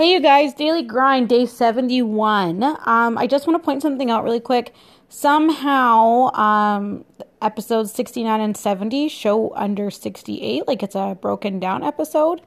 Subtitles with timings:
[0.00, 2.62] Hey, you guys, Daily Grind, day 71.
[2.62, 4.72] Um, I just want to point something out really quick.
[5.10, 7.04] Somehow, um,
[7.42, 12.40] episodes 69 and 70 show under 68, like it's a broken down episode.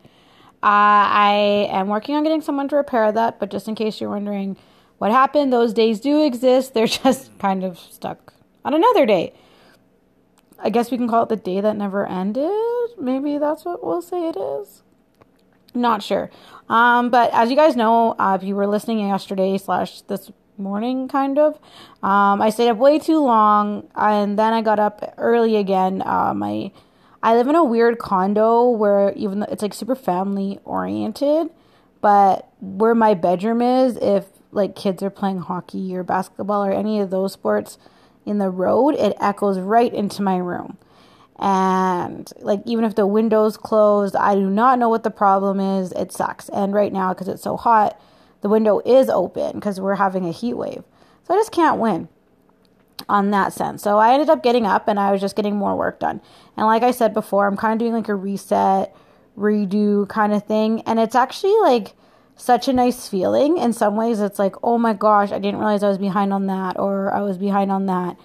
[0.64, 4.10] Uh, I am working on getting someone to repair that, but just in case you're
[4.10, 4.58] wondering
[4.98, 6.74] what happened, those days do exist.
[6.74, 8.34] They're just kind of stuck
[8.66, 9.32] on another day.
[10.58, 12.50] I guess we can call it the day that never ended.
[12.98, 14.82] Maybe that's what we'll say it is.
[15.76, 16.30] Not sure.
[16.70, 21.08] Um, but as you guys know, uh, if you were listening yesterday slash this morning,
[21.08, 21.56] kind of,
[22.02, 26.02] um, I stayed up way too long, and then I got up early again.
[26.06, 26.72] Uh, my
[27.22, 31.50] I live in a weird condo where even though it's like super family oriented,
[32.02, 37.00] but where my bedroom is, if like kids are playing hockey or basketball or any
[37.00, 37.78] of those sports
[38.26, 40.78] in the road, it echoes right into my room
[41.44, 45.92] and like even if the window's closed i do not know what the problem is.
[45.92, 46.48] It sucks.
[46.50, 48.00] And right now because it's so hot
[48.42, 50.84] the window is open because we're having a heat wave.
[51.28, 52.08] So i just can't win
[53.10, 53.84] on that sense.
[53.84, 56.22] So i ended up getting up and i was just getting more work done.
[56.56, 58.96] And like i said before i'm kind of doing like a reset
[59.38, 60.82] redo kind of thing.
[60.86, 61.94] And it's actually like
[62.38, 63.58] such a nice feeling.
[63.58, 66.48] In some ways it's like oh my gosh i didn't realize i was behind on
[66.48, 68.16] that or i was behind on that.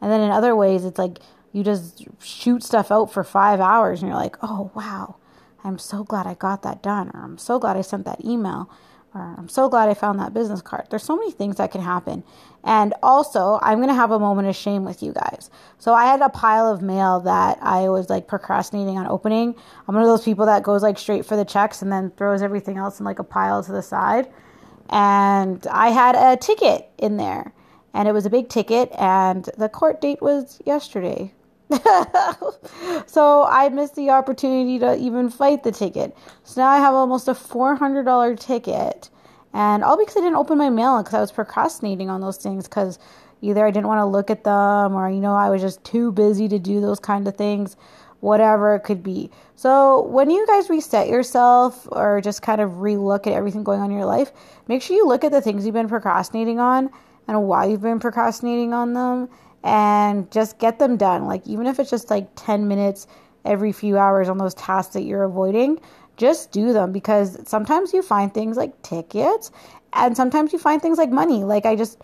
[0.00, 1.18] And then in other ways it's like
[1.58, 5.16] you just shoot stuff out for five hours and you're like, oh, wow,
[5.64, 8.70] I'm so glad I got that done, or I'm so glad I sent that email,
[9.12, 10.86] or I'm so glad I found that business card.
[10.88, 12.22] There's so many things that can happen.
[12.62, 15.50] And also, I'm going to have a moment of shame with you guys.
[15.78, 19.56] So, I had a pile of mail that I was like procrastinating on opening.
[19.86, 22.40] I'm one of those people that goes like straight for the checks and then throws
[22.40, 24.28] everything else in like a pile to the side.
[24.90, 27.52] And I had a ticket in there,
[27.94, 31.34] and it was a big ticket, and the court date was yesterday,
[33.06, 36.16] so I missed the opportunity to even fight the ticket.
[36.44, 39.10] So now I have almost a $400 ticket.
[39.52, 42.68] And all because I didn't open my mail because I was procrastinating on those things
[42.68, 42.98] because
[43.40, 46.12] either I didn't want to look at them or, you know, I was just too
[46.12, 47.76] busy to do those kind of things,
[48.20, 49.30] whatever it could be.
[49.54, 53.90] So when you guys reset yourself or just kind of relook at everything going on
[53.90, 54.32] in your life,
[54.68, 56.90] make sure you look at the things you've been procrastinating on
[57.26, 59.28] and why you've been procrastinating on them
[59.64, 61.26] and just get them done.
[61.26, 63.06] Like, even if it's just like 10 minutes
[63.44, 65.80] every few hours on those tasks that you're avoiding,
[66.16, 69.50] just do them because sometimes you find things like tickets
[69.92, 71.44] and sometimes you find things like money.
[71.44, 71.98] Like, I just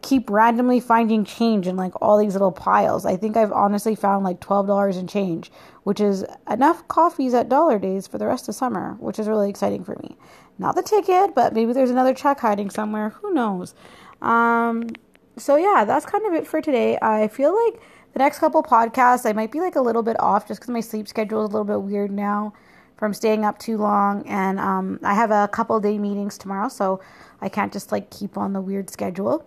[0.00, 3.04] keep randomly finding change in like all these little piles.
[3.04, 7.78] I think I've honestly found like $12 in change, which is enough coffees at dollar
[7.78, 10.16] days for the rest of summer, which is really exciting for me.
[10.58, 13.10] Not the ticket, but maybe there's another check hiding somewhere.
[13.10, 13.74] Who knows?
[14.22, 14.88] Um,
[15.36, 16.98] so yeah, that's kind of it for today.
[17.00, 17.80] I feel like
[18.12, 20.80] the next couple podcasts I might be like a little bit off just because my
[20.80, 22.52] sleep schedule is a little bit weird now
[22.96, 27.00] from staying up too long, and um, I have a couple day meetings tomorrow, so
[27.40, 29.44] I can't just like keep on the weird schedule.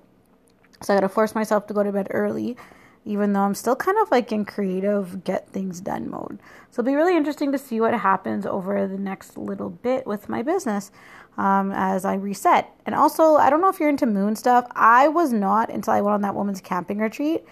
[0.82, 2.58] So I gotta force myself to go to bed early,
[3.08, 6.40] even though I'm still kind of like in creative get things done mode.
[6.72, 10.30] So it'll be really interesting to see what happens over the next little bit with
[10.30, 10.92] my business
[11.38, 12.70] um, as I reset.
[12.86, 14.68] And also, I don't know if you're into moon stuff.
[14.76, 17.46] I was not until I went on that woman's camping retreat,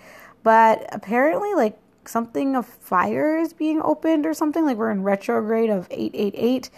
[0.44, 4.66] but apparently, like something of fire is being opened or something.
[4.66, 6.70] Like we're in retrograde of 888.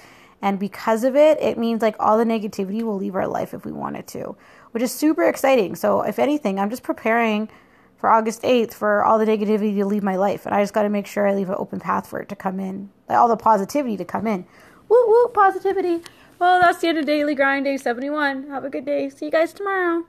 [0.42, 3.66] And because of it, it means like all the negativity will leave our life if
[3.66, 4.36] we wanted to,
[4.72, 5.76] which is super exciting.
[5.76, 7.50] So, if anything, I'm just preparing
[7.98, 10.46] for August 8th for all the negativity to leave my life.
[10.46, 12.36] And I just got to make sure I leave an open path for it to
[12.36, 14.46] come in, like all the positivity to come in.
[14.90, 16.02] Woo woo, positivity.
[16.40, 18.50] Well, that's the end of Daily Grind Day 71.
[18.50, 19.10] Have a good day.
[19.10, 20.06] See you guys tomorrow.